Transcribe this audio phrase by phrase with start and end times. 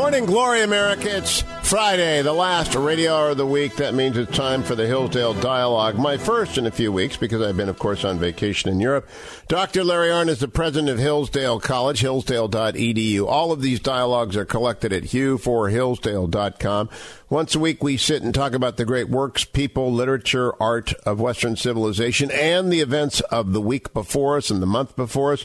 [0.00, 1.18] Morning Glory, America.
[1.18, 3.76] It's Friday, the last radio hour of the week.
[3.76, 5.98] That means it's time for the Hillsdale Dialogue.
[5.98, 9.06] My first in a few weeks because I've been, of course, on vacation in Europe.
[9.46, 9.84] Dr.
[9.84, 13.26] Larry Arnn is the president of Hillsdale College, hillsdale.edu.
[13.26, 16.88] All of these dialogues are collected at hugh4hillsdale.com.
[17.28, 21.20] Once a week, we sit and talk about the great works, people, literature, art of
[21.20, 25.44] Western civilization and the events of the week before us and the month before us.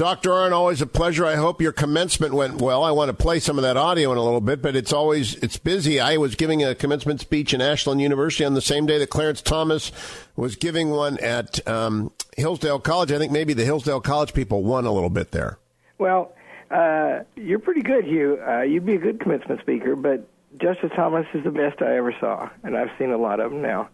[0.00, 0.30] Dr.
[0.30, 1.26] Arnn, always a pleasure.
[1.26, 2.82] I hope your commencement went well.
[2.82, 5.34] I want to play some of that audio in a little bit, but it's always
[5.34, 6.00] it's busy.
[6.00, 9.42] I was giving a commencement speech in Ashland University on the same day that Clarence
[9.42, 9.92] Thomas
[10.36, 13.12] was giving one at um, Hillsdale College.
[13.12, 15.58] I think maybe the Hillsdale College people won a little bit there.
[15.98, 16.32] Well,
[16.70, 18.40] uh, you're pretty good, Hugh.
[18.42, 22.14] Uh, you'd be a good commencement speaker, but Justice Thomas is the best I ever
[22.18, 23.90] saw, and I've seen a lot of them now.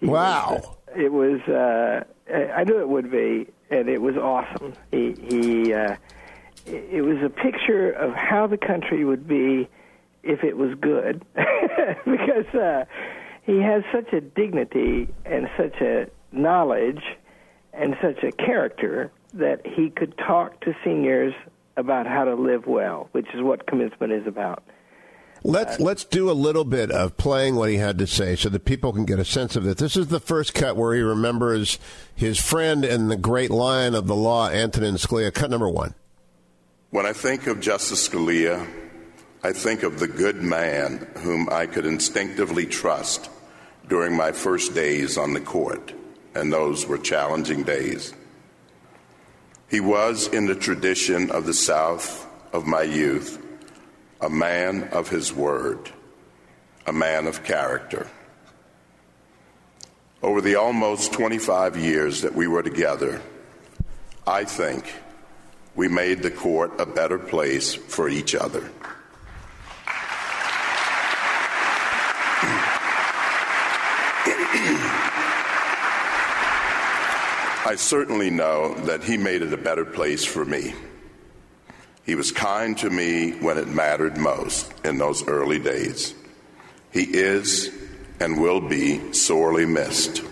[0.00, 0.78] He wow.
[0.96, 4.74] It was, uh, I knew it would be and it was awesome.
[4.90, 5.96] He, he uh,
[6.66, 9.68] it was a picture of how the country would be
[10.22, 12.84] if it was good, because uh,
[13.42, 17.02] he has such a dignity and such a knowledge
[17.74, 21.34] and such a character that he could talk to seniors
[21.76, 24.62] about how to live well, which is what commencement is about.
[25.46, 28.64] Let's let's do a little bit of playing what he had to say, so that
[28.64, 29.76] people can get a sense of it.
[29.76, 31.78] This is the first cut where he remembers
[32.14, 35.32] his friend and the great lion of the law, Antonin Scalia.
[35.34, 35.94] Cut number one.
[36.88, 38.66] When I think of Justice Scalia,
[39.42, 43.28] I think of the good man whom I could instinctively trust
[43.86, 45.92] during my first days on the court,
[46.34, 48.14] and those were challenging days.
[49.68, 53.43] He was in the tradition of the South of my youth
[54.24, 55.90] a man of his word,
[56.86, 58.08] a man of character.
[60.22, 63.20] Over the almost 25 years that we were together,
[64.26, 64.90] I think
[65.74, 68.62] we made the court a better place for each other.
[77.66, 80.72] I certainly know that he made it a better place for me.
[82.04, 86.14] He was kind to me when it mattered most in those early days.
[86.92, 87.70] He is
[88.20, 90.22] and will be sorely missed.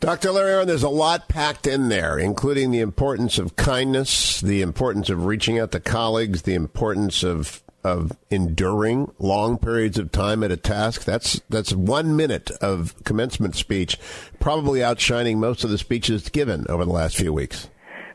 [0.00, 0.30] Dr.
[0.30, 5.10] Larry Arnn, there's a lot packed in there, including the importance of kindness, the importance
[5.10, 10.50] of reaching out to colleagues, the importance of of enduring long periods of time at
[10.50, 11.04] a task.
[11.04, 13.98] That's that's one minute of commencement speech,
[14.40, 17.68] probably outshining most of the speeches given over the last few weeks.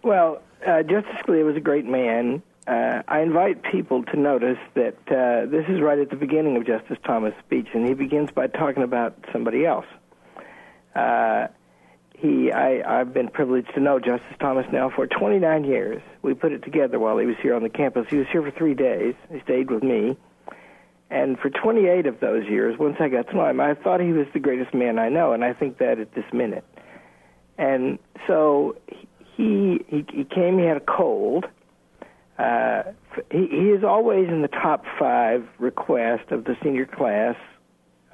[0.03, 4.96] Well, uh, Justice Scalia was a great man uh, I invite people to notice that
[5.07, 8.47] uh, this is right at the beginning of Justice Thomas' speech, and he begins by
[8.47, 9.85] talking about somebody else.
[10.96, 11.47] Uh,
[12.16, 16.02] he, I, I've been privileged to know Justice Thomas now for 29 years.
[16.22, 18.07] We put it together while he was here on the campus.
[18.09, 19.16] He was here for three days.
[19.29, 20.16] He stayed with me.
[21.09, 24.13] And for 28 of those years, once I got to know him, I thought he
[24.13, 26.63] was the greatest man I know, and I think that at this minute.
[27.57, 28.78] And so
[29.35, 31.46] he, he, he came, he had a cold
[32.38, 32.83] uh,
[33.31, 37.35] he, he is always in the top five request of the senior class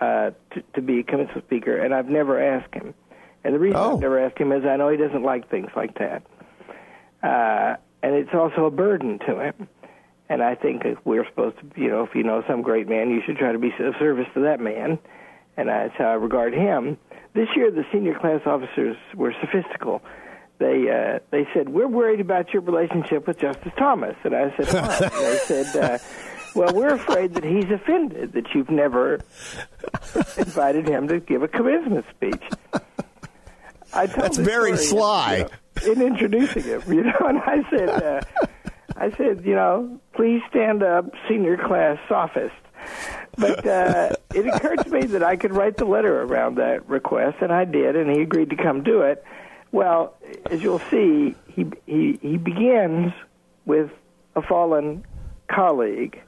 [0.02, 2.94] uh, to, to be a commencement speaker, and I've never asked him.
[3.44, 3.96] And the reason oh.
[3.96, 6.24] I've never asked him is I know he doesn't like things like that.
[7.24, 9.68] Uh, and it's also a burden to him.
[10.30, 13.22] And I think we're supposed to, you know, if you know some great man, you
[13.26, 15.00] should try to be of service to that man.
[15.58, 16.98] And that's how I regard him.
[17.34, 20.02] This year, the senior class officers were sophistical
[20.60, 24.74] they uh, they said we're worried about your relationship with Justice Thomas, and I said,
[24.74, 25.10] Why?
[25.10, 25.98] they said, uh,
[26.56, 29.20] well, we're afraid that he's offended that you've never
[30.38, 32.44] invited him to give a commencement speech.
[33.94, 35.48] I told That's very sly.
[35.84, 38.22] You know, in introducing him, you know, and I said, uh,
[38.98, 42.54] I said, you know, please stand up, senior class sophist.
[43.38, 47.38] But uh, it occurred to me that I could write the letter around that request,
[47.42, 49.24] and I did, and he agreed to come do it.
[49.72, 50.16] Well,
[50.50, 53.14] as you'll see, he he he begins
[53.66, 53.92] with
[54.36, 55.06] a fallen
[55.48, 56.22] colleague,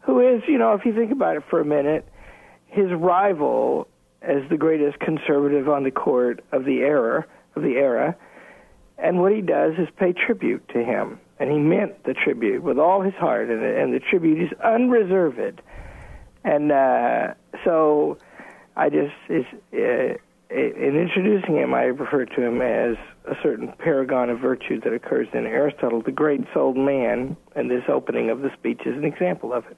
[0.00, 2.06] who is, you know, if you think about it for a minute,
[2.66, 3.88] his rival
[4.20, 7.24] as the greatest conservative on the court of the era
[7.56, 8.14] of the era,
[8.98, 12.78] and what he does is pay tribute to him, and he meant the tribute with
[12.78, 15.62] all his heart, and and the tribute is unreserved,
[16.44, 17.34] and uh,
[17.64, 18.18] so
[18.76, 19.46] I just is.
[19.72, 20.18] Uh,
[20.54, 25.28] in introducing him, I refer to him as a certain paragon of virtue that occurs
[25.32, 29.52] in Aristotle, the great souled man, and this opening of the speech is an example
[29.52, 29.76] of it.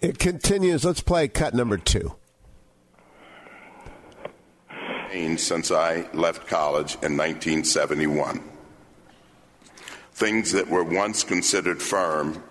[0.00, 0.84] It continues.
[0.84, 2.14] Let's play cut number two.
[5.36, 8.42] Since I left college in 1971,
[10.12, 12.42] things that were once considered firm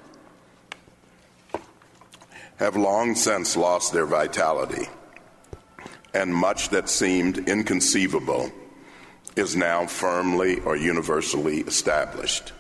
[2.55, 4.87] have long since lost their vitality,
[6.13, 8.51] and much that seemed inconceivable
[9.35, 12.53] is now firmly or universally established.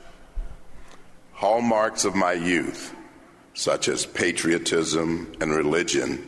[1.33, 2.95] Hallmarks of my youth,
[3.53, 6.27] such as patriotism and religion,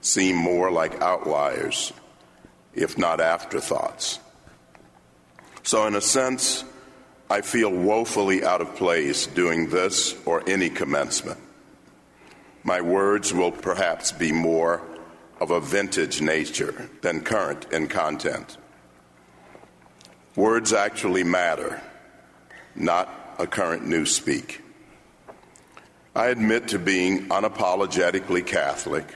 [0.00, 1.92] seem more like outliers,
[2.74, 4.18] if not afterthoughts.
[5.62, 6.64] So, in a sense,
[7.30, 11.40] I feel woefully out of place doing this or any commencement.
[12.64, 14.82] My words will perhaps be more
[15.40, 18.56] of a vintage nature than current in content.
[20.36, 21.80] Words actually matter,
[22.74, 24.60] not a current newspeak.
[26.14, 29.06] I admit to being unapologetically Catholic,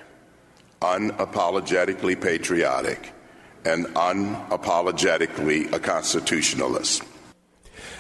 [0.81, 3.13] unapologetically patriotic,
[3.65, 7.05] and unapologetically a constitutionalist.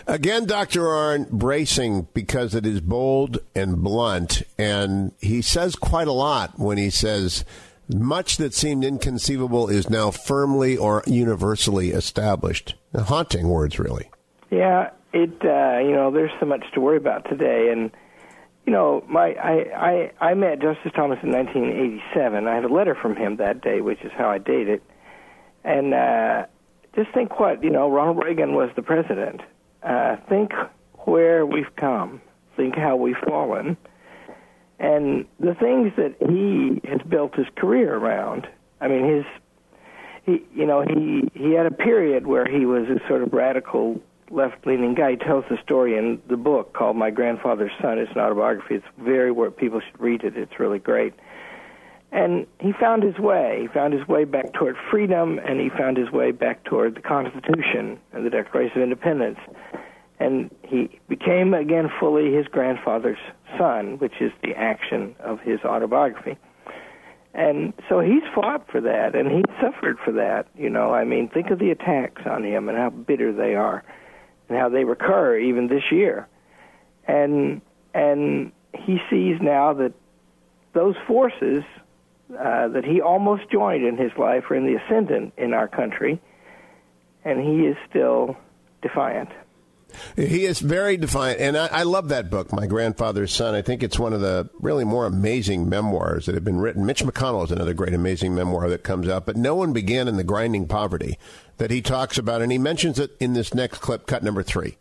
[0.06, 0.82] Again, Dr.
[0.82, 6.78] Arnn, bracing because it is bold and blunt, and he says quite a lot when
[6.78, 7.44] he says
[7.88, 12.74] much that seemed inconceivable is now firmly or universally established.
[12.94, 14.10] Haunting words, really.
[14.50, 15.30] Yeah, it.
[15.44, 17.90] Uh, you know, there's so much to worry about today, and
[18.66, 22.46] you know, my I I, I met Justice Thomas in 1987.
[22.46, 24.82] I had a letter from him that day, which is how I date it,
[25.64, 26.46] and uh,
[26.94, 27.90] just think what you know.
[27.90, 29.40] Ronald Reagan was the president.
[29.82, 30.52] Uh, think
[31.04, 32.20] where we've come.
[32.56, 33.76] Think how we've fallen
[34.78, 38.46] and the things that he has built his career around.
[38.80, 39.24] I mean, his
[40.24, 44.00] he you know he he had a period where he was a sort of radical
[44.30, 45.12] left-leaning guy.
[45.12, 47.98] He tells the story in the book called My Grandfather's Son.
[47.98, 48.74] It's an autobiography.
[48.74, 50.36] It's very where people should read it.
[50.36, 51.14] It's really great.
[52.12, 53.60] And he found his way.
[53.62, 57.00] He found his way back toward freedom, and he found his way back toward the
[57.00, 59.38] Constitution and the Declaration of Independence
[60.20, 63.18] and he became again fully his grandfather's
[63.56, 66.36] son, which is the action of his autobiography.
[67.34, 70.48] And so he's fought for that, and he suffered for that.
[70.56, 73.84] You know, I mean, think of the attacks on him and how bitter they are,
[74.48, 76.26] and how they recur even this year.
[77.06, 77.60] And
[77.94, 79.92] and he sees now that
[80.72, 81.64] those forces
[82.30, 86.20] uh, that he almost joined in his life are in the ascendant in our country,
[87.24, 88.36] and he is still
[88.82, 89.30] defiant.
[90.16, 93.54] He is very defiant, and I, I, love that book, My Grandfather's Son.
[93.54, 96.84] I think it's one of the really more amazing memoirs that have been written.
[96.84, 100.16] Mitch McConnell is another great, amazing memoir that comes out, but no one began in
[100.16, 101.18] the grinding poverty
[101.56, 104.76] that he talks about, and he mentions it in this next clip, cut number three.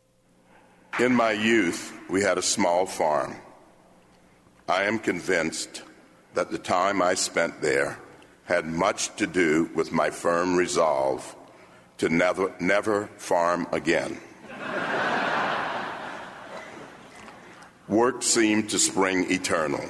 [1.00, 3.36] In my youth, we had a small farm.
[4.68, 5.84] I am convinced
[6.34, 8.00] that the time I spent there
[8.46, 11.36] had much to do with my firm resolve
[11.98, 14.20] to never, never farm again.
[17.88, 19.84] Work seemed to spring eternal,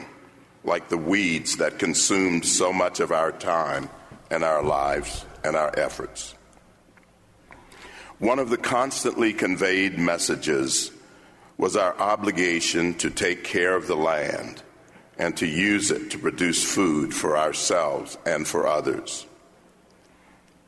[0.64, 3.90] like the weeds that consumed so much of our time
[4.30, 6.36] and our lives and our efforts.
[8.20, 10.92] One of the constantly conveyed messages
[11.58, 14.62] was our obligation to take care of the land
[15.18, 19.26] and to use it to produce food for ourselves and for others.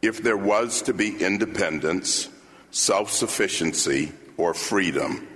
[0.02, 2.30] If there was to be independence,
[2.72, 5.28] self sufficiency, or freedom,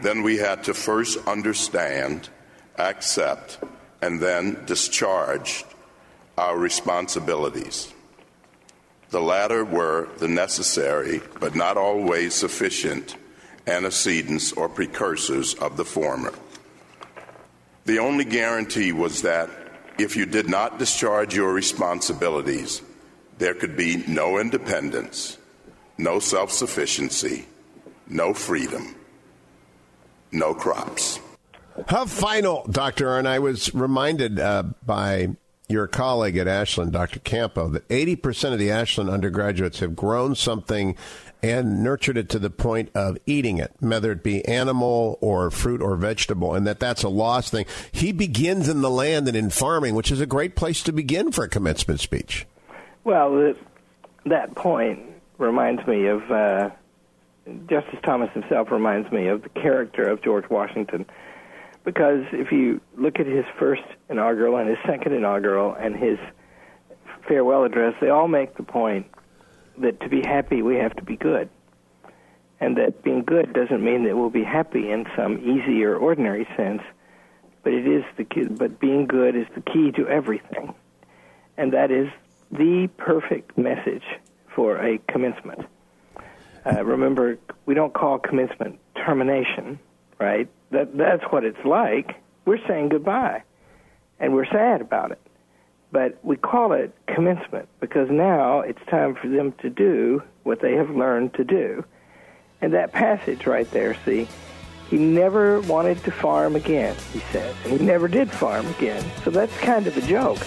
[0.00, 2.28] then we had to first understand,
[2.78, 3.58] accept,
[4.00, 5.64] and then discharge
[6.38, 7.92] our responsibilities.
[9.10, 13.16] The latter were the necessary, but not always sufficient,
[13.66, 16.32] antecedents or precursors of the former.
[17.84, 19.50] The only guarantee was that
[19.98, 22.80] if you did not discharge your responsibilities,
[23.38, 25.36] there could be no independence,
[26.02, 27.46] no self sufficiency,
[28.08, 28.94] no freedom,
[30.32, 31.20] no crops.
[31.88, 33.16] How final, Dr.
[33.16, 35.28] And I was reminded uh, by
[35.68, 37.20] your colleague at Ashland, Dr.
[37.20, 40.96] Campo, that 80% of the Ashland undergraduates have grown something
[41.42, 45.80] and nurtured it to the point of eating it, whether it be animal or fruit
[45.80, 47.64] or vegetable, and that that's a lost thing.
[47.90, 51.32] He begins in the land and in farming, which is a great place to begin
[51.32, 52.46] for a commencement speech.
[53.02, 53.54] Well,
[54.26, 55.11] that point
[55.42, 56.70] reminds me of uh,
[57.68, 61.04] Justice Thomas himself reminds me of the character of George Washington.
[61.84, 66.18] Because if you look at his first inaugural and his second inaugural and his
[67.26, 69.06] farewell address, they all make the point
[69.78, 71.48] that to be happy, we have to be good.
[72.60, 76.46] And that being good doesn't mean that we'll be happy in some easy or ordinary
[76.56, 76.82] sense,
[77.64, 80.72] but it is the key, but being good is the key to everything.
[81.56, 82.08] And that is
[82.52, 84.04] the perfect message
[84.54, 85.66] for a commencement.
[86.64, 89.78] Uh, remember, we don't call commencement termination,
[90.18, 90.48] right?
[90.70, 92.16] That that's what it's like.
[92.44, 93.42] We're saying goodbye,
[94.20, 95.20] and we're sad about it.
[95.90, 100.74] But we call it commencement because now it's time for them to do what they
[100.74, 101.84] have learned to do.
[102.62, 104.28] And that passage right there, see,
[104.88, 107.54] he never wanted to farm again, he said.
[107.64, 109.04] And he never did farm again.
[109.24, 110.38] So that's kind of a joke.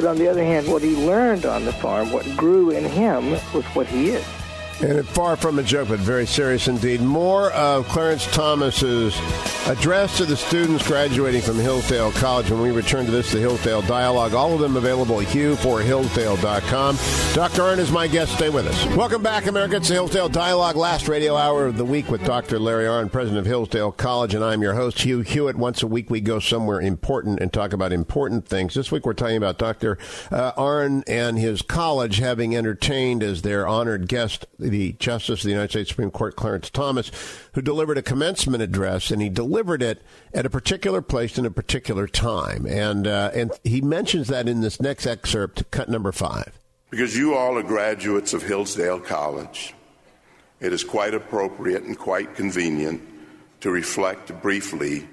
[0.00, 3.32] But on the other hand, what he learned on the farm, what grew in him,
[3.52, 4.39] was what he is.
[4.82, 7.02] And far from a joke, but very serious indeed.
[7.02, 9.14] More of Clarence Thomas's
[9.66, 13.82] address to the students graduating from Hillsdale College when we return to this, the Hillsdale
[13.82, 14.32] Dialogue.
[14.32, 16.96] All of them available at hugh4hillsdale.com.
[17.34, 17.62] Dr.
[17.62, 18.32] Arnn is my guest.
[18.32, 18.86] Stay with us.
[18.96, 19.76] Welcome back, America.
[19.76, 22.58] It's the Hillsdale Dialogue, last radio hour of the week with Dr.
[22.58, 25.56] Larry Arnn, president of Hillsdale College, and I'm your host, Hugh Hewitt.
[25.56, 28.72] Once a week, we go somewhere important and talk about important things.
[28.72, 29.98] This week, we're talking about Dr.
[30.30, 35.50] Uh, Arnn and his college having entertained as their honored guest the Justice of the
[35.50, 37.10] United States Supreme Court, Clarence Thomas,
[37.54, 41.50] who delivered a commencement address, and he delivered it at a particular place in a
[41.50, 42.66] particular time.
[42.66, 46.58] And, uh, and he mentions that in this next excerpt, cut number five.
[46.90, 49.74] Because you all are graduates of Hillsdale College,
[50.60, 53.00] it is quite appropriate and quite convenient
[53.60, 55.08] to reflect briefly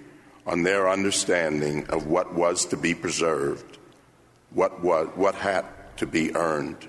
[0.45, 3.77] on their understanding of what was to be preserved,
[4.51, 5.65] what, was, what had
[5.97, 6.87] to be earned.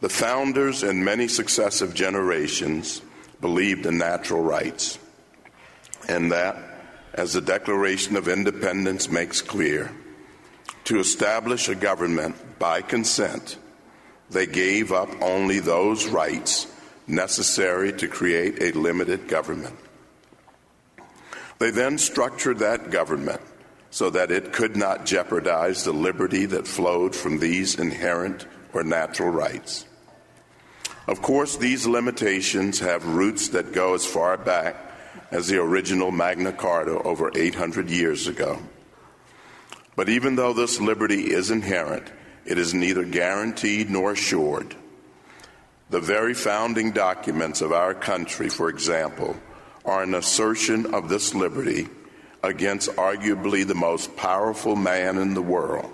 [0.00, 3.02] The founders and many successive generations
[3.40, 4.98] believed in natural rights,
[6.08, 6.56] and that,
[7.14, 9.90] as the Declaration of Independence makes clear,
[10.84, 13.58] to establish a government by consent,
[14.30, 16.68] they gave up only those rights
[17.08, 19.76] necessary to create a limited government.
[21.58, 23.40] They then structured that government
[23.90, 29.30] so that it could not jeopardize the liberty that flowed from these inherent or natural
[29.30, 29.86] rights.
[31.08, 34.76] Of course, these limitations have roots that go as far back
[35.30, 38.58] as the original Magna Carta over 800 years ago.
[39.96, 42.04] But even though this liberty is inherent,
[42.44, 44.74] it is neither guaranteed nor assured.
[45.88, 49.34] The very founding documents of our country, for example,
[49.86, 51.88] are an assertion of this liberty
[52.42, 55.90] against arguably the most powerful man in the world.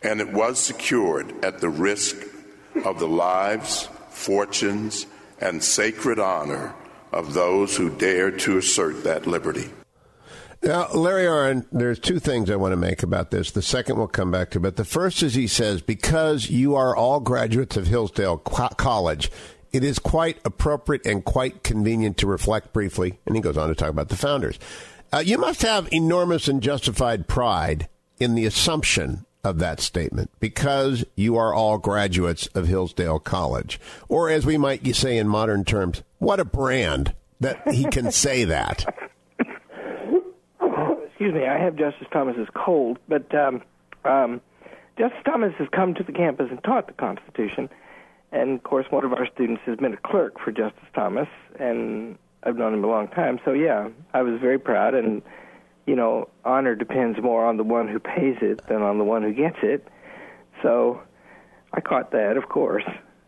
[0.00, 2.16] And it was secured at the risk
[2.84, 5.06] of the lives, fortunes,
[5.40, 6.74] and sacred honor
[7.12, 9.70] of those who dare to assert that liberty.
[10.62, 13.50] Now, Larry Arnn, there's two things I want to make about this.
[13.50, 16.96] The second we'll come back to, but the first is he says, because you are
[16.96, 19.30] all graduates of Hillsdale College,
[19.72, 23.20] it is quite appropriate and quite convenient to reflect briefly.
[23.26, 24.58] And he goes on to talk about the founders.
[25.12, 31.04] Uh, you must have enormous and justified pride in the assumption of that statement because
[31.14, 33.80] you are all graduates of Hillsdale College.
[34.08, 38.44] Or, as we might say in modern terms, what a brand that he can say
[38.44, 38.84] that.
[41.06, 43.62] Excuse me, I have Justice Thomas's cold, but um,
[44.04, 44.40] um,
[44.98, 47.68] Justice Thomas has come to the campus and taught the Constitution.
[48.32, 52.18] And of course, one of our students has been a clerk for Justice Thomas, and
[52.42, 53.38] I've known him a long time.
[53.44, 54.94] So, yeah, I was very proud.
[54.94, 55.22] And
[55.86, 59.22] you know, honor depends more on the one who pays it than on the one
[59.22, 59.86] who gets it.
[60.62, 61.00] So
[61.72, 62.84] I caught that, of course.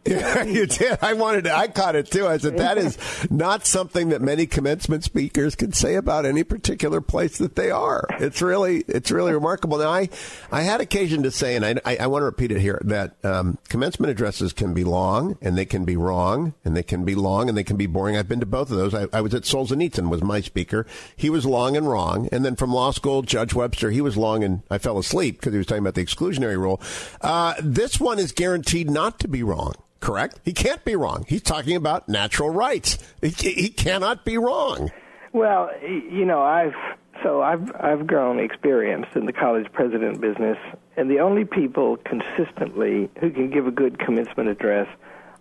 [0.08, 0.98] Yeah, you did.
[1.02, 2.26] I wanted to, I caught it too.
[2.26, 2.98] I said that is
[3.30, 8.04] not something that many commencement speakers can say about any particular place that they are.
[8.18, 9.78] It's really, it's really remarkable.
[9.78, 10.08] Now, I,
[10.50, 13.22] I had occasion to say, and I, I, I want to repeat it here, that
[13.24, 17.14] um, commencement addresses can be long, and they can be wrong, and they can be
[17.14, 18.16] long, and they can be boring.
[18.16, 18.94] I've been to both of those.
[18.94, 20.86] I, I was at Solzhenitsyn was my speaker.
[21.16, 24.42] He was long and wrong, and then from law school, Judge Webster, he was long,
[24.42, 26.80] and I fell asleep because he was talking about the exclusionary rule.
[27.20, 30.40] Uh, this one is guaranteed not to be wrong correct?
[30.44, 31.24] He can't be wrong.
[31.28, 32.98] He's talking about natural rights.
[33.20, 34.90] He, he cannot be wrong.
[35.32, 36.74] Well, you know, I've
[37.22, 40.58] so I've I've grown experienced in the college president business,
[40.96, 44.88] and the only people consistently who can give a good commencement address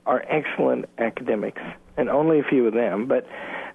[0.05, 1.61] are excellent academics,
[1.97, 3.07] and only a few of them.
[3.07, 3.27] But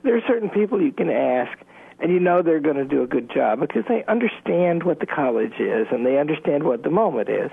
[0.03, 1.57] there are certain people you can ask,
[2.01, 5.07] and you know they're going to do a good job because they understand what the
[5.07, 7.51] college is and they understand what the moment is.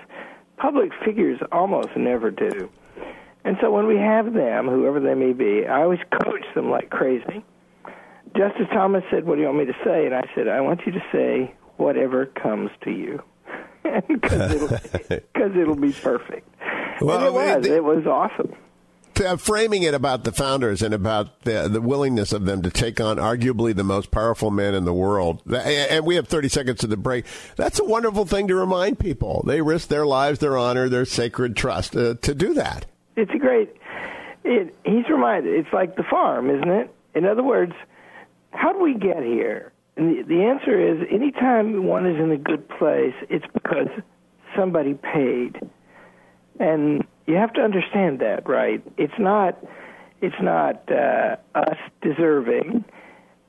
[0.58, 2.70] Public figures almost never do.
[3.46, 6.90] And so when we have them, whoever they may be, I always coach them like
[6.90, 7.44] crazy.
[8.38, 10.06] Justice Thomas said, What do you want me to say?
[10.06, 13.22] And I said, I want you to say whatever comes to you.
[14.08, 16.48] Because it'll, it'll be perfect.
[17.02, 17.64] Well, and it was.
[17.64, 18.54] The, it was awesome.
[19.20, 23.02] Uh, framing it about the founders and about the, the willingness of them to take
[23.02, 25.42] on arguably the most powerful man in the world.
[25.52, 27.26] And we have 30 seconds to the break.
[27.56, 29.44] That's a wonderful thing to remind people.
[29.46, 32.86] They risk their lives, their honor, their sacred trust uh, to do that
[33.20, 33.76] it's a great.
[34.44, 35.54] It, he's reminded.
[35.54, 36.94] It's like the farm, isn't it?
[37.14, 37.74] In other words,
[38.52, 39.74] how do we get here?
[39.98, 43.90] And the, the answer is anytime one is in a good place, it's because
[44.56, 45.60] somebody paid.
[46.60, 48.82] And you have to understand that, right?
[48.98, 49.58] It's not
[50.22, 52.84] it's not uh, us deserving.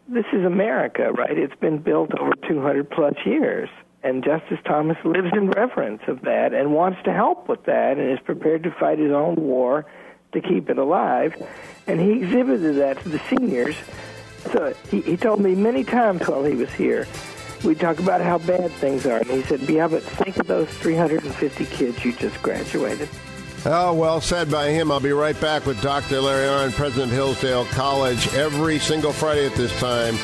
[0.09, 1.37] This is America, right?
[1.37, 3.69] It's been built over 200 plus years.
[4.03, 8.11] And Justice Thomas lives in reverence of that and wants to help with that and
[8.11, 9.85] is prepared to fight his own war
[10.33, 11.35] to keep it alive.
[11.87, 13.77] And he exhibited that to the seniors.
[14.53, 17.07] So he, he told me many times while he was here,
[17.63, 19.19] we talk about how bad things are.
[19.19, 23.09] And he said, yeah, but think of those 350 kids you just graduated.
[23.67, 24.91] Oh, well said by him.
[24.91, 26.23] I'll be right back with Dr.
[26.23, 28.33] Larry Arnn, president of Hillsdale College.
[28.33, 30.17] Every single Friday at this time,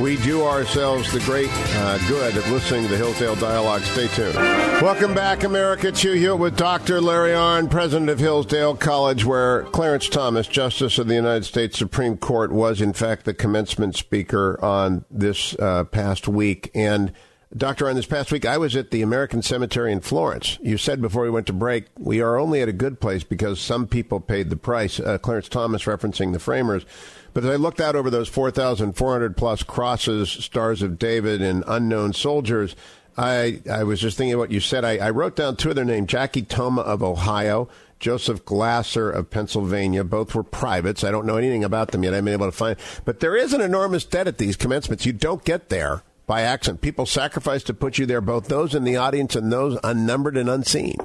[0.00, 3.82] we do ourselves the great uh, good of listening to the Hillsdale Dialogue.
[3.82, 4.36] Stay tuned.
[4.36, 5.90] Welcome back, America.
[5.90, 7.00] Hugh Hewitt with Dr.
[7.00, 12.16] Larry Arnn, president of Hillsdale College, where Clarence Thomas, Justice of the United States Supreme
[12.16, 16.70] Court, was in fact the commencement speaker on this uh, past week.
[16.76, 17.12] And
[17.56, 20.58] Doctor, on this past week, I was at the American Cemetery in Florence.
[20.60, 23.60] You said before we went to break, we are only at a good place because
[23.60, 24.98] some people paid the price.
[24.98, 26.84] Uh, Clarence Thomas referencing the framers.
[27.32, 32.12] But as I looked out over those 4,400 plus crosses, Stars of David, and unknown
[32.12, 32.74] soldiers,
[33.16, 34.84] I, I was just thinking what you said.
[34.84, 37.68] I, I wrote down two of their names Jackie Toma of Ohio,
[38.00, 40.02] Joseph Glasser of Pennsylvania.
[40.02, 41.04] Both were privates.
[41.04, 42.14] I don't know anything about them yet.
[42.14, 42.76] I haven't been able to find.
[43.04, 45.06] But there is an enormous debt at these commencements.
[45.06, 46.80] You don't get there by accident.
[46.80, 50.48] People sacrifice to put you there, both those in the audience and those unnumbered and
[50.48, 50.96] unseen.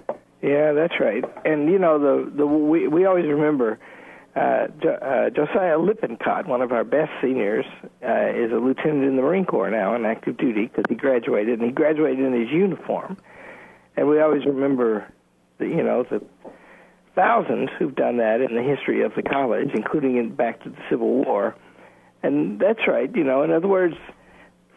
[0.42, 1.24] Yeah, that's right.
[1.46, 3.80] And you know, the the we we always remember
[4.36, 7.66] uh, jo- uh, Josiah Lippincott, one of our best seniors,
[8.02, 11.60] uh, is a lieutenant in the Marine Corps now on active duty because he graduated,
[11.60, 13.18] and he graduated in his uniform.
[13.98, 15.06] And we always remember,
[15.58, 16.24] the, you know, the
[17.16, 20.78] thousands who've done that in the history of the college, including in back to the
[20.90, 21.56] Civil War.
[22.24, 23.14] And that's right.
[23.14, 23.96] You know, in other words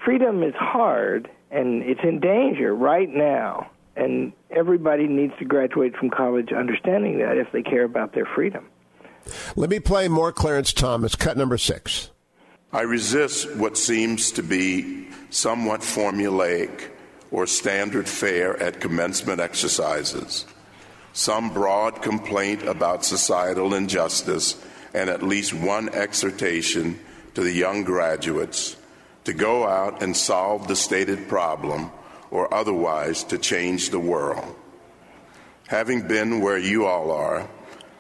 [0.04, 3.70] freedom is hard and it's in danger right now.
[3.94, 8.66] And everybody needs to graduate from college understanding that if they care about their freedom.
[9.54, 12.10] Let me play more Clarence Thomas, cut number six.
[12.72, 16.88] I resist what seems to be somewhat formulaic
[17.30, 20.46] or standard fare at commencement exercises.
[21.12, 24.58] Some broad complaint about societal injustice,
[24.94, 26.98] and at least one exhortation
[27.34, 28.76] to the young graduates
[29.24, 31.90] to go out and solve the stated problem
[32.30, 34.56] or otherwise to change the world.
[35.68, 37.48] Having been where you all are,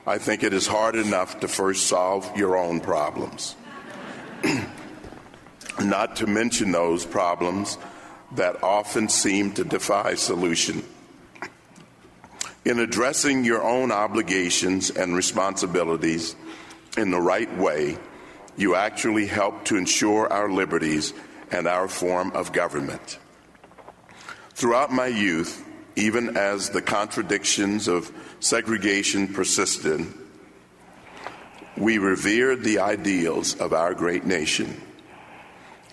[0.06, 3.54] I think it is hard enough to first solve your own problems.
[5.80, 7.78] Not to mention those problems
[8.34, 10.82] that often seem to defy solution.
[12.64, 16.36] In addressing your own obligations and responsibilities
[16.96, 17.98] in the right way,
[18.56, 21.14] you actually help to ensure our liberties
[21.50, 23.18] and our form of government.
[24.54, 25.64] Throughout my youth,
[25.96, 28.10] even as the contradictions of
[28.40, 30.06] segregation persisted,
[31.76, 34.80] we revered the ideals of our great nation.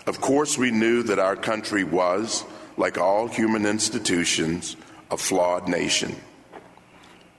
[0.06, 2.44] Of course, we knew that our country was,
[2.76, 4.76] like all human institutions,
[5.10, 6.16] a flawed nation.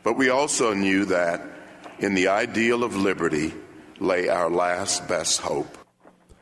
[0.04, 1.42] But we also knew that
[2.00, 3.54] in the ideal of liberty,
[4.02, 5.78] lay our last best hope.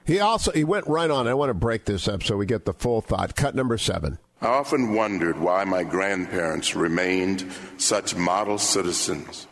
[0.06, 1.28] He also he went right on.
[1.28, 3.36] I want to break this up so we get the full thought.
[3.36, 4.18] Cut number seven.
[4.42, 9.46] I often wondered why my grandparents remained such model citizens,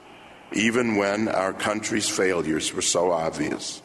[0.53, 3.81] even when our country's failures were so obvious.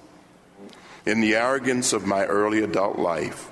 [1.04, 3.50] In the arrogance of my early adult life,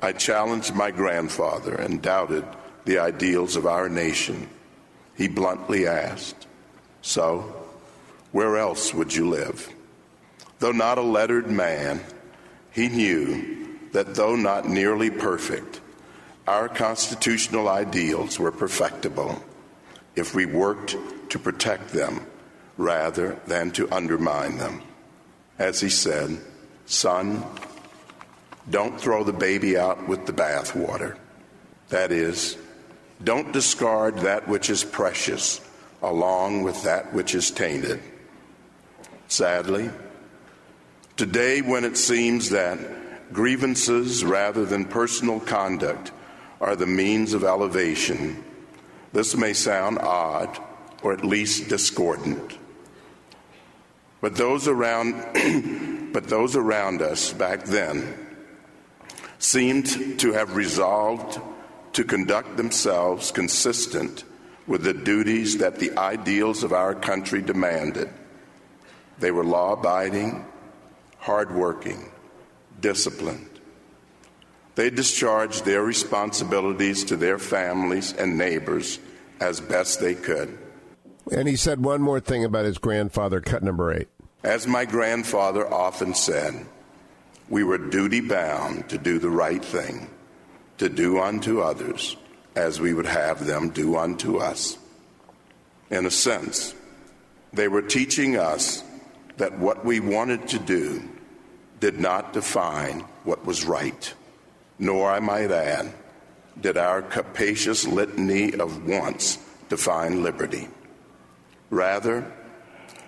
[0.00, 2.46] I challenged my grandfather and doubted
[2.86, 4.48] the ideals of our nation.
[5.14, 6.46] He bluntly asked,
[7.02, 7.40] So,
[8.32, 9.70] where else would you live?
[10.60, 12.02] Though not a lettered man,
[12.70, 15.80] he knew that though not nearly perfect,
[16.46, 19.42] our constitutional ideals were perfectible
[20.14, 20.96] if we worked
[21.30, 22.26] to protect them
[22.76, 24.82] rather than to undermine them.
[25.58, 26.38] As he said,
[26.84, 27.42] Son,
[28.68, 31.16] don't throw the baby out with the bathwater.
[31.88, 32.56] That is,
[33.24, 35.60] don't discard that which is precious
[36.02, 38.00] along with that which is tainted.
[39.28, 39.90] Sadly,
[41.20, 42.78] Today, when it seems that
[43.30, 46.12] grievances rather than personal conduct
[46.62, 48.42] are the means of elevation,
[49.12, 50.58] this may sound odd
[51.02, 52.56] or at least discordant.
[54.22, 58.14] But those around, but those around us back then
[59.38, 61.38] seemed to have resolved
[61.92, 64.24] to conduct themselves consistent
[64.66, 68.08] with the duties that the ideals of our country demanded.
[69.18, 70.46] They were law abiding,
[71.20, 72.10] hardworking,
[72.80, 73.46] disciplined.
[74.74, 78.98] They discharged their responsibilities to their families and neighbors
[79.40, 80.58] as best they could.
[81.30, 84.08] And he said one more thing about his grandfather, cut number eight.
[84.42, 86.66] As my grandfather often said,
[87.48, 90.08] we were duty bound to do the right thing,
[90.78, 92.16] to do unto others
[92.56, 94.78] as we would have them do unto us.
[95.90, 96.74] In a sense,
[97.52, 98.82] they were teaching us
[99.40, 101.02] that what we wanted to do
[101.80, 104.12] did not define what was right,
[104.78, 105.94] nor, I might add,
[106.60, 109.38] did our capacious litany of wants
[109.70, 110.68] define liberty.
[111.70, 112.30] Rather,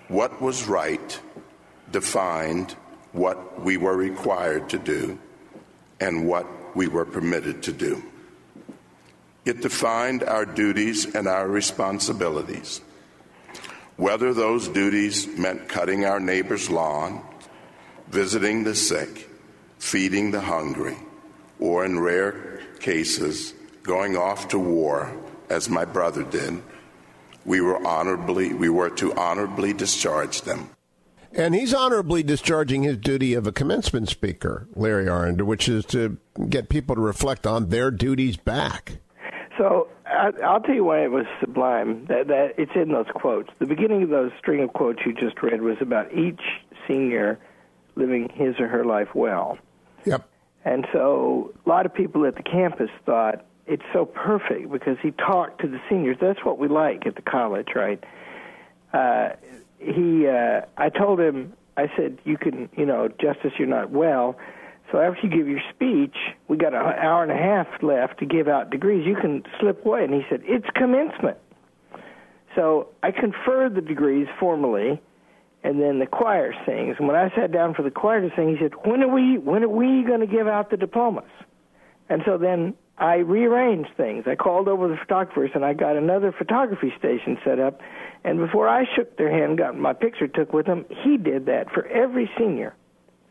[0.07, 1.19] what was right
[1.91, 2.71] defined
[3.11, 5.19] what we were required to do
[5.99, 8.01] and what we were permitted to do.
[9.45, 12.81] It defined our duties and our responsibilities.
[13.97, 17.23] Whether those duties meant cutting our neighbor's lawn,
[18.07, 19.29] visiting the sick,
[19.77, 20.97] feeding the hungry,
[21.59, 23.53] or in rare cases,
[23.83, 25.15] going off to war,
[25.49, 26.61] as my brother did,
[27.45, 30.69] we were honorably we were to honorably discharge them.
[31.35, 36.17] And he's honorably discharging his duty of a commencement speaker, Larry Arnn, which is to
[36.47, 38.97] get people to reflect on their duties back.
[39.57, 42.05] So I, will tell you why it was sublime.
[42.05, 43.49] That, that it's in those quotes.
[43.59, 46.41] The beginning of those string of quotes you just read was about each
[46.87, 47.39] senior
[47.95, 49.57] living his or her life well.
[50.05, 50.27] Yep.
[50.65, 55.11] And so a lot of people at the campus thought it's so perfect because he
[55.11, 56.17] talked to the seniors.
[56.19, 58.03] That's what we like at the college, right?
[58.93, 59.29] Uh,
[59.79, 64.37] he uh, I told him I said you can you know Justice you're not well
[64.93, 66.15] so after you give your speech
[66.47, 69.85] we got an hour and a half left to give out degrees you can slip
[69.85, 71.37] away and he said it's commencement
[72.55, 75.01] so I conferred the degrees formally
[75.63, 78.55] and then the choir sings and when I sat down for the choir to sing
[78.55, 81.29] he said when are we when are we going to give out the diplomas
[82.07, 84.25] and so then I rearranged things.
[84.27, 87.81] I called over the photographers and I got another photography station set up.
[88.23, 91.71] And before I shook their hand, got my picture took with them, he did that
[91.73, 92.75] for every senior,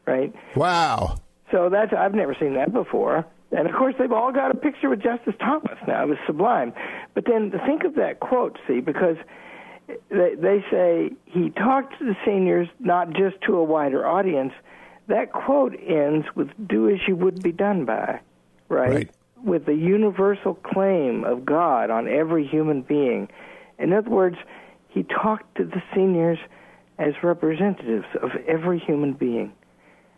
[0.05, 0.35] right?
[0.57, 1.21] Wow.
[1.52, 3.24] So that's I've never seen that before.
[3.52, 6.02] And of course, they've all got a picture with Justice Thomas now.
[6.04, 6.72] It was sublime.
[7.14, 9.16] But then think of that quote, see, because
[10.08, 14.54] they, they say he talked to the seniors not just to a wider audience.
[15.08, 18.20] That quote ends with "Do as you would be done by,"
[18.68, 18.90] right?
[18.90, 19.10] right
[19.44, 23.28] with the universal claim of God on every human being.
[23.78, 24.36] In other words,
[24.88, 26.38] he talked to the seniors
[26.98, 29.52] as representatives of every human being.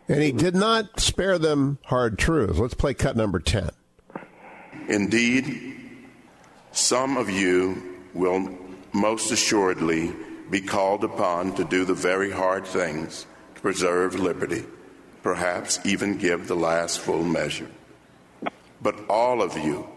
[0.07, 2.59] And he did not spare them hard truths.
[2.59, 3.69] Let's play cut number 10.
[4.87, 5.77] Indeed,
[6.71, 8.55] some of you will
[8.93, 10.13] most assuredly
[10.49, 14.63] be called upon to do the very hard things to preserve liberty,
[15.23, 17.69] perhaps even give the last full measure
[18.85, 19.87] but all of you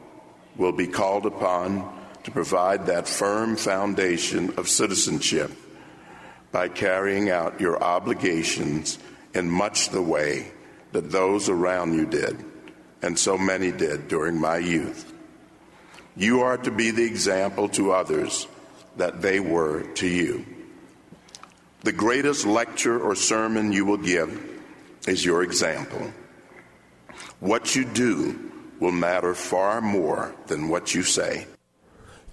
[0.56, 1.94] will be called upon
[2.24, 5.50] to provide that firm foundation of citizenship
[6.52, 8.98] by carrying out your obligations
[9.34, 10.52] in much the way
[10.92, 12.44] that those around you did,
[13.02, 15.12] and so many did during my youth.
[16.16, 18.48] You are to be the example to others
[18.96, 20.44] that they were to you.
[21.82, 24.60] The greatest lecture or sermon you will give
[25.06, 26.12] is your example.
[27.40, 31.46] What you do will matter far more than what you say.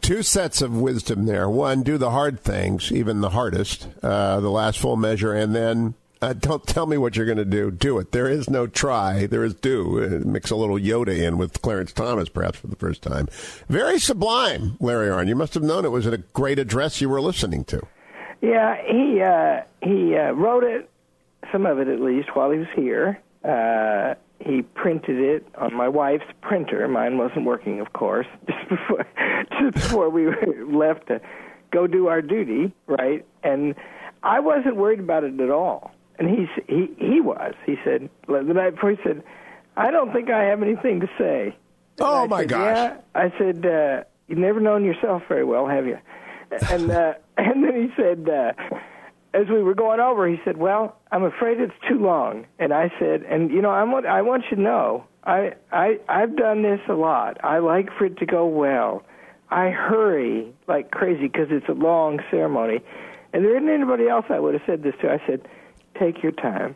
[0.01, 1.49] Two sets of wisdom there.
[1.49, 5.95] One, do the hard things, even the hardest, uh, the last full measure, and then
[6.21, 7.71] uh, don't tell me what you're going to do.
[7.71, 8.11] Do it.
[8.11, 9.25] There is no try.
[9.25, 10.03] There is do.
[10.03, 13.27] Uh, mix a little Yoda in with Clarence Thomas, perhaps for the first time.
[13.69, 15.27] Very sublime, Larry Arnn.
[15.27, 17.81] You must have known it was a great address you were listening to.
[18.41, 20.89] Yeah, he uh, he uh, wrote it,
[21.51, 23.19] some of it at least, while he was here.
[23.43, 26.87] Uh, he printed it on my wife's printer.
[26.87, 29.05] Mine wasn't working, of course, just before
[29.59, 30.27] just before we
[30.65, 31.21] left to
[31.71, 33.25] go do our duty, right?
[33.43, 33.75] And
[34.23, 35.91] I wasn't worried about it at all.
[36.17, 37.53] And he's he he was.
[37.65, 39.23] He said the night before he said,
[39.75, 41.55] "I don't think I have anything to say."
[41.97, 42.75] And oh I my said, gosh!
[42.75, 42.97] Yeah.
[43.13, 45.99] I said, uh, "You've never known yourself very well, have you?"
[46.71, 48.29] And uh, and then he said.
[48.29, 48.53] Uh,
[49.33, 52.89] as we were going over, he said, "Well, I'm afraid it's too long." And I
[52.97, 56.61] said, "And you know, I want I want you to know, I I I've done
[56.61, 57.43] this a lot.
[57.43, 59.03] I like for it to go well.
[59.49, 62.79] I hurry like crazy because it's a long ceremony.
[63.33, 65.09] And there isn't anybody else I would have said this to.
[65.11, 65.41] I said,
[65.99, 66.75] "Take your time."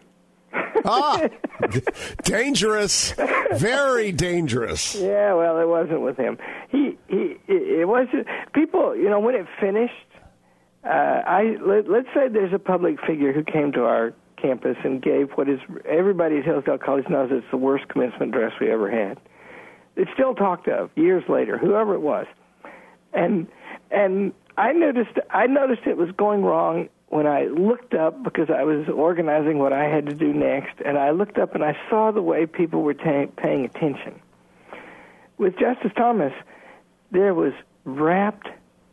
[0.85, 1.27] ah,
[2.23, 3.13] dangerous,
[3.53, 4.95] very dangerous.
[4.95, 6.37] Yeah, well, it wasn't with him.
[6.69, 7.37] He he.
[7.47, 8.27] It, it wasn't.
[8.53, 9.93] People, you know, when it finished
[10.83, 15.01] uh, I let, let's say there's a public figure who came to our campus and
[15.01, 18.89] gave what is everybody at Hillsdale College knows it's the worst commencement address we ever
[18.89, 19.19] had.
[19.97, 22.27] It's still talked of years later, whoever it was,
[23.13, 23.47] and
[23.91, 28.63] and I noticed I noticed it was going wrong when I looked up because I
[28.63, 32.11] was organizing what I had to do next, and I looked up and I saw
[32.11, 34.21] the way people were ta- paying attention.
[35.37, 36.33] With Justice Thomas,
[37.11, 38.47] there was rapt,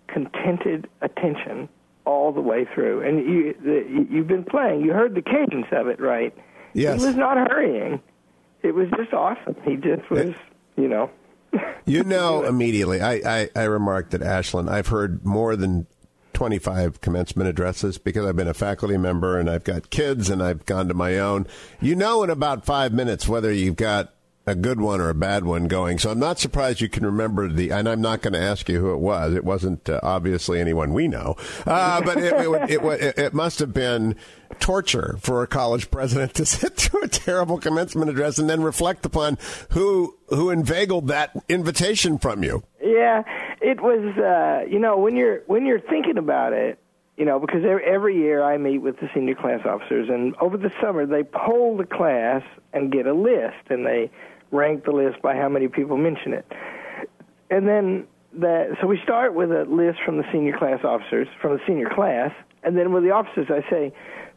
[0.08, 1.68] contented attention
[2.06, 4.80] all the way through, and you the, you've been playing.
[4.80, 6.34] You heard the cadence of it, right?
[6.72, 7.00] Yes.
[7.00, 8.00] He was not hurrying.
[8.62, 9.56] It was just awesome.
[9.64, 10.34] He just was,
[10.76, 11.10] you know.
[11.88, 13.00] You know immediately.
[13.00, 15.86] I, I, I remarked that Ashland, I've heard more than
[16.36, 20.66] 25 commencement addresses because I've been a faculty member and I've got kids and I've
[20.66, 21.46] gone to my own.
[21.80, 24.12] You know in about five minutes whether you've got
[24.46, 25.98] a good one or a bad one going.
[25.98, 28.78] So I'm not surprised you can remember the, and I'm not going to ask you
[28.78, 29.34] who it was.
[29.34, 33.72] It wasn't uh, obviously anyone we know, uh, but it, it, it, it, must have
[33.72, 34.14] been
[34.60, 39.04] torture for a college president to sit through a terrible commencement address and then reflect
[39.04, 39.38] upon
[39.70, 42.62] who who inveigled that invitation from you.
[42.80, 43.22] Yeah,
[43.60, 44.16] it was.
[44.16, 46.78] Uh, you know, when you're when you're thinking about it,
[47.16, 50.70] you know, because every year I meet with the senior class officers, and over the
[50.80, 52.42] summer they poll the class
[52.72, 54.10] and get a list, and they
[54.50, 56.50] rank the list by how many people mention it.
[57.50, 61.54] And then that so we start with a list from the senior class officers from
[61.54, 63.92] the senior class, and then with the officers I say,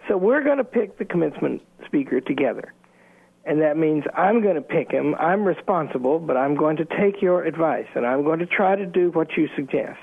[0.07, 2.73] so we're going to pick the commencement speaker together.
[3.45, 5.15] And that means I'm going to pick him.
[5.15, 8.85] I'm responsible, but I'm going to take your advice and I'm going to try to
[8.85, 9.99] do what you suggest.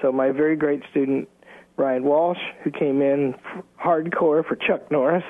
[0.00, 1.28] So my very great student
[1.76, 3.34] Ryan Walsh, who came in
[3.82, 5.24] hardcore for Chuck Norris,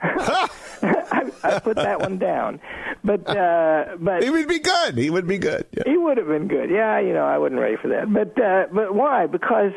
[0.00, 0.48] I,
[1.42, 2.60] I put that one down,
[3.02, 4.96] but uh, but he would be good.
[4.96, 5.66] He would be good.
[5.72, 5.84] Yeah.
[5.86, 6.70] He would have been good.
[6.70, 8.12] Yeah, you know, I wasn't ready for that.
[8.12, 9.26] But uh, but why?
[9.26, 9.72] Because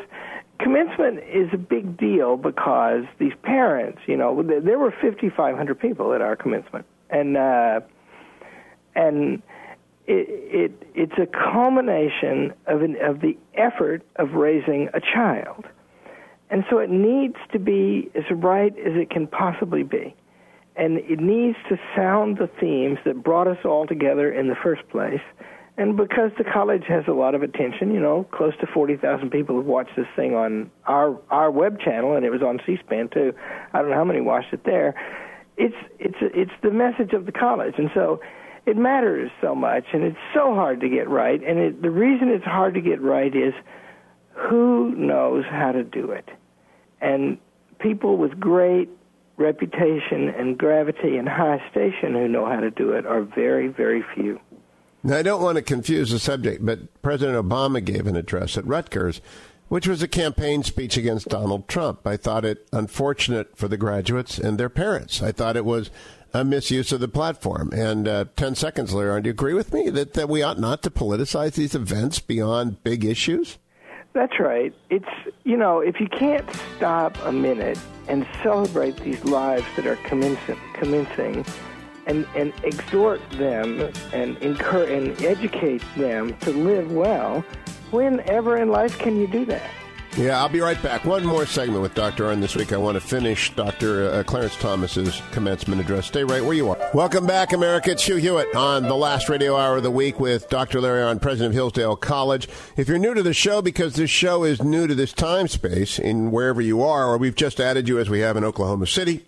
[0.62, 6.20] commencement is a big deal because these parents, you know, there were 5,500 people at
[6.20, 7.80] our commencement, and uh,
[8.94, 9.42] and
[10.06, 15.66] it, it it's a culmination of an, of the effort of raising a child.
[16.50, 20.14] And so it needs to be as right as it can possibly be.
[20.76, 24.86] And it needs to sound the themes that brought us all together in the first
[24.90, 25.20] place.
[25.78, 29.56] And because the college has a lot of attention, you know, close to 40,000 people
[29.56, 33.32] have watched this thing on our our web channel and it was on C-SPAN too.
[33.72, 34.94] I don't know how many watched it there.
[35.56, 37.74] It's it's it's the message of the college.
[37.78, 38.20] And so
[38.66, 42.28] it matters so much and it's so hard to get right and it, the reason
[42.28, 43.54] it's hard to get right is
[44.34, 46.28] who knows how to do it
[47.00, 47.38] and
[47.80, 48.88] people with great
[49.36, 54.04] reputation and gravity and high station who know how to do it are very, very
[54.14, 54.40] few.
[55.04, 58.66] Now, I don't want to confuse the subject, but President Obama gave an address at
[58.66, 59.20] Rutgers,
[59.68, 62.06] which was a campaign speech against Donald Trump.
[62.06, 65.20] I thought it unfortunate for the graduates and their parents.
[65.22, 65.90] I thought it was
[66.32, 67.70] a misuse of the platform.
[67.74, 70.82] And uh, 10 seconds later, do you agree with me that, that we ought not
[70.82, 73.58] to politicize these events beyond big issues?
[74.14, 74.74] That's right.
[74.90, 75.08] It's,
[75.44, 80.58] you know, if you can't stop a minute and celebrate these lives that are commencing,
[80.74, 81.46] commencing
[82.06, 87.44] and, and exhort them and encourage and educate them to live well,
[87.90, 89.70] whenever in life can you do that?
[90.16, 91.06] Yeah, I'll be right back.
[91.06, 92.24] One more segment with Dr.
[92.24, 92.74] Arnn this week.
[92.74, 94.10] I want to finish Dr.
[94.10, 96.06] Uh, Clarence Thomas's commencement address.
[96.06, 96.90] Stay right where you are.
[96.92, 97.92] Welcome back, America.
[97.92, 100.82] It's Hugh Hewitt on the last radio hour of the week with Dr.
[100.82, 102.46] Larry Arnn, president of Hillsdale College.
[102.76, 105.98] If you're new to the show, because this show is new to this time space
[105.98, 109.24] in wherever you are, or we've just added you as we have in Oklahoma City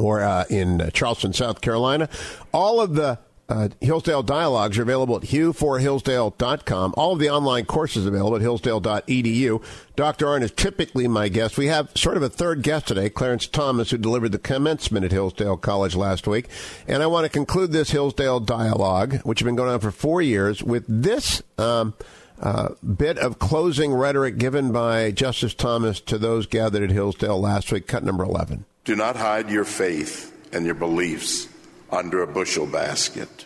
[0.00, 2.08] or uh, in Charleston, South Carolina,
[2.52, 6.94] all of the uh, Hillsdale Dialogues are available at hughforhillsdale.com.
[6.96, 9.62] All of the online courses available at hillsdale.edu.
[9.96, 10.26] Dr.
[10.26, 11.56] Arnn is typically my guest.
[11.56, 15.12] We have sort of a third guest today, Clarence Thomas, who delivered the commencement at
[15.12, 16.46] Hillsdale College last week.
[16.86, 20.20] And I want to conclude this Hillsdale Dialogue, which has been going on for four
[20.20, 21.94] years, with this um,
[22.40, 27.72] uh, bit of closing rhetoric given by Justice Thomas to those gathered at Hillsdale last
[27.72, 28.66] week, cut number 11.
[28.88, 31.46] Do not hide your faith and your beliefs
[31.90, 33.44] under a bushel basket,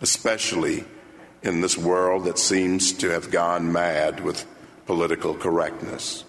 [0.00, 0.84] especially
[1.42, 4.46] in this world that seems to have gone mad with
[4.86, 6.22] political correctness.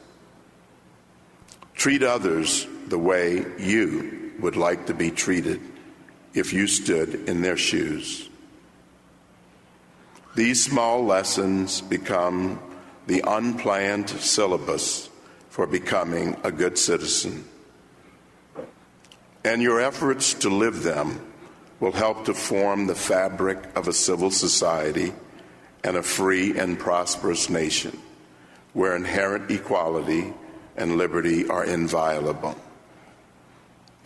[1.75, 5.61] Treat others the way you would like to be treated
[6.33, 8.27] if you stood in their shoes.
[10.33, 12.59] These small lessons become
[13.05, 15.11] the unplanned syllabus
[15.51, 17.45] for becoming a good citizen
[19.45, 21.21] and your efforts to live them
[21.79, 25.13] will help to form the fabric of a civil society
[25.83, 27.95] and a free and prosperous nation
[28.73, 30.33] where inherent equality
[30.75, 32.55] and liberty are inviolable.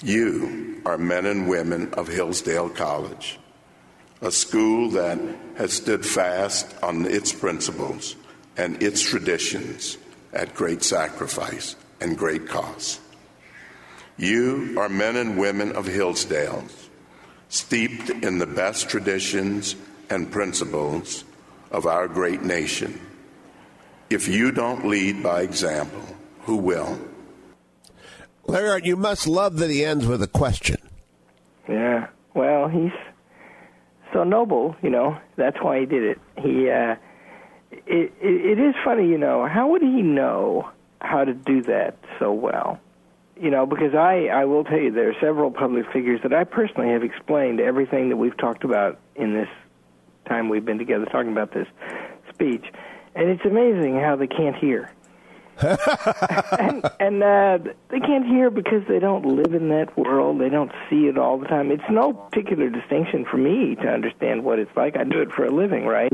[0.04, 3.40] You are men and women of Hillsdale College,
[4.22, 5.20] a school that
[5.56, 8.18] has stood fast on its principles
[8.58, 9.98] and its traditions
[10.34, 13.00] at great sacrifice and great cost.
[14.20, 16.66] You are men and women of Hillsdale,
[17.48, 19.78] steeped in the best traditions
[20.10, 21.24] and principles
[21.72, 23.00] of our great nation.
[24.10, 26.04] If you don't lead by example,
[26.42, 27.00] who will?
[28.46, 30.78] Larry, you must love that he ends with a question.
[31.70, 32.08] Yeah.
[32.34, 32.92] Well, he's
[34.12, 35.18] so noble, you know.
[35.38, 36.20] That's why he did it.
[36.38, 36.98] He, uh,
[37.72, 39.48] it, it, it is funny, you know.
[39.48, 42.82] How would he know how to do that so well?
[43.40, 46.44] You know, because I, I will tell you, there are several public figures that I
[46.44, 49.48] personally have explained everything that we've talked about in this
[50.28, 51.68] time we've been together talking about this
[52.34, 52.66] speech,
[53.16, 54.92] and it's amazing how they can't hear.
[55.62, 60.40] and and uh, they can't hear because they don't live in that world.
[60.40, 61.70] They don't see it all the time.
[61.72, 64.96] It's no particular distinction for me to understand what it's like.
[64.96, 66.14] I do it for a living, right?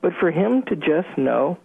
[0.00, 1.58] But for him to just know,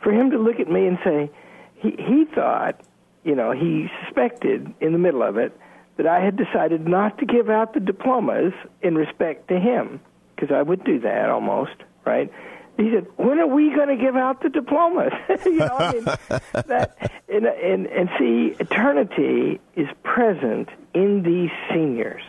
[0.00, 1.30] for him to look at me and say,
[1.74, 2.80] he he thought,
[3.24, 5.56] you know, he suspected in the middle of it
[5.96, 10.00] that I had decided not to give out the diplomas in respect to him
[10.34, 12.32] because I would do that almost, right?
[12.76, 15.12] he said, "When are we going to give out the diplomas?"
[15.44, 22.22] you know, I mean, that and, and and see, eternity is present in these seniors,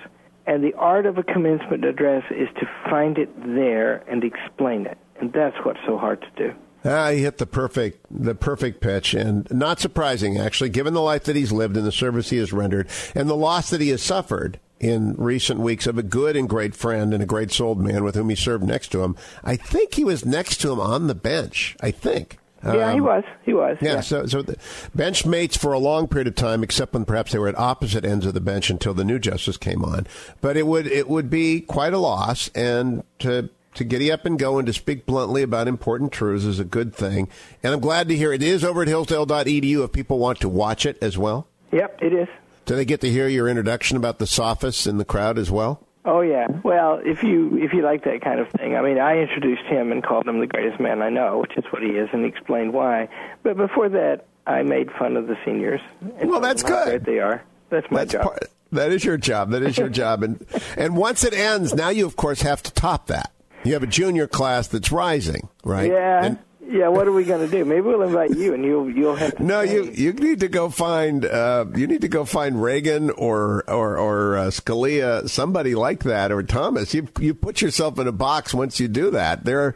[0.45, 4.97] and the art of a commencement address is to find it there and explain it,
[5.19, 6.55] and that's what's so hard to do.
[6.85, 11.23] Ah, he hit the perfect the perfect pitch, and not surprising actually, given the life
[11.25, 14.01] that he's lived and the service he has rendered, and the loss that he has
[14.01, 18.03] suffered in recent weeks of a good and great friend and a great souled man
[18.03, 19.15] with whom he served next to him.
[19.43, 21.77] I think he was next to him on the bench.
[21.81, 22.37] I think.
[22.65, 23.23] Yeah, um, he was.
[23.43, 23.77] He was.
[23.81, 24.01] Yeah, yeah.
[24.01, 24.57] so so the
[24.95, 28.05] bench mates for a long period of time, except when perhaps they were at opposite
[28.05, 30.07] ends of the bench until the new justice came on.
[30.39, 34.37] But it would it would be quite a loss, and to to giddy up and
[34.37, 37.27] go and to speak bluntly about important truths is a good thing.
[37.61, 40.85] And I'm glad to hear it is over at hillsdale.edu if people want to watch
[40.85, 41.47] it as well.
[41.71, 42.27] Yep, it is.
[42.65, 45.85] Do they get to hear your introduction about the sophists in the crowd as well?
[46.05, 46.47] Oh yeah.
[46.63, 49.91] Well, if you if you like that kind of thing, I mean, I introduced him
[49.91, 52.73] and called him the greatest man I know, which is what he is, and explained
[52.73, 53.07] why.
[53.41, 55.79] But before that, I made fun of the seniors.
[56.23, 57.05] well, that's good.
[57.05, 57.41] they are.
[57.69, 58.23] That's my that's job.
[58.23, 59.51] Part, that is your job.
[59.51, 60.23] That is your job.
[60.23, 63.31] And and once it ends, now you of course have to top that.
[63.63, 65.89] You have a junior class that's rising, right?
[65.89, 66.25] Yeah.
[66.25, 67.65] And, yeah, what are we going to do?
[67.65, 69.43] Maybe we'll invite you, and you'll you'll have to.
[69.43, 73.63] No, you you need to go find uh, you need to go find Reagan or
[73.69, 76.93] or or uh, Scalia, somebody like that, or Thomas.
[76.93, 79.43] You you put yourself in a box once you do that.
[79.43, 79.75] They're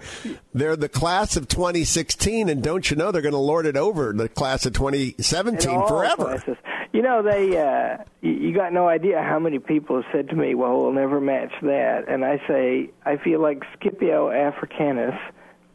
[0.54, 4.13] they're the class of 2016, and don't you know they're going to lord it over
[4.13, 6.23] the class of 2017 forever.
[6.23, 6.58] Classes.
[6.97, 10.55] You know, they uh, you got no idea how many people have said to me,
[10.55, 15.13] "Well, we'll never match that," and I say, I feel like Scipio Africanus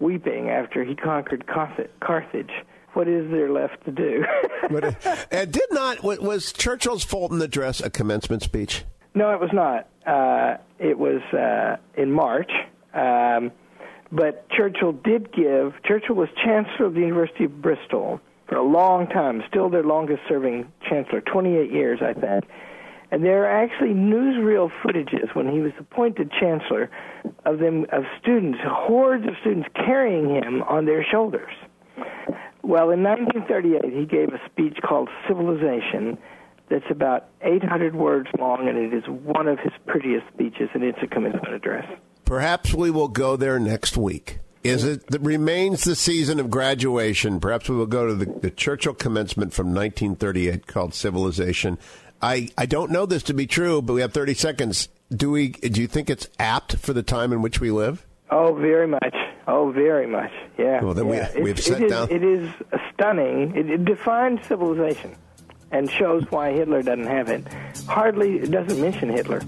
[0.00, 2.50] weeping after he conquered Carthage.
[2.94, 4.24] What is there left to do?
[4.68, 8.82] but, and did not was Churchill's Fulton address a commencement speech?
[9.14, 9.86] No, it was not.
[10.04, 12.50] Uh, it was uh, in March.
[12.94, 13.52] Um,
[14.10, 15.74] but Churchill did give.
[15.84, 20.22] Churchill was chancellor of the University of Bristol for a long time, still their longest
[20.28, 22.44] serving chancellor, 28 years, I think.
[23.10, 26.90] And there are actually newsreel footages when he was appointed chancellor
[27.44, 31.52] of them of students, hordes of students carrying him on their shoulders.
[32.62, 36.16] Well, in 1938, he gave a speech called Civilization
[36.70, 40.98] that's about 800 words long, and it is one of his prettiest speeches, and it's
[41.02, 41.84] a commencement address.
[42.24, 44.38] Perhaps we will go there next week.
[44.64, 47.40] Is it that remains the season of graduation?
[47.40, 51.78] Perhaps we will go to the, the Churchill commencement from 1938 called Civilization.
[52.20, 54.88] I, I don't know this to be true, but we have 30 seconds.
[55.10, 55.48] Do we?
[55.48, 58.06] Do you think it's apt for the time in which we live?
[58.30, 59.14] Oh, very much.
[59.48, 60.30] Oh, very much.
[60.56, 60.82] Yeah.
[60.82, 61.30] Well, then yeah.
[61.34, 62.10] we, we've set it is, down.
[62.10, 62.48] It is
[62.94, 63.56] stunning.
[63.56, 65.16] It, it defines civilization
[65.72, 67.44] and shows why Hitler doesn't have it.
[67.88, 69.42] Hardly it doesn't mention Hitler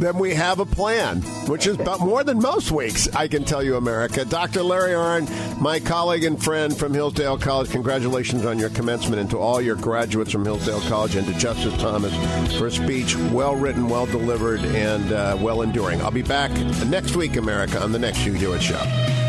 [0.00, 3.62] then we have a plan, which is about more than most weeks, I can tell
[3.62, 4.24] you, America.
[4.24, 4.62] Dr.
[4.62, 9.38] Larry Arnn, my colleague and friend from Hillsdale College, congratulations on your commencement and to
[9.38, 12.14] all your graduates from Hillsdale College and to Justice Thomas
[12.58, 16.00] for a speech well written, well delivered, and uh, well enduring.
[16.02, 16.50] I'll be back
[16.86, 19.26] next week, America, on the next Hugh Hewitt Show.